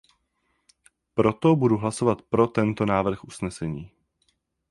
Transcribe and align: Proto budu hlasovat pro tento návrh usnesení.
Proto 1.13 1.55
budu 1.55 1.77
hlasovat 1.77 2.21
pro 2.21 2.47
tento 2.47 2.85
návrh 2.85 3.23
usnesení. 3.23 3.91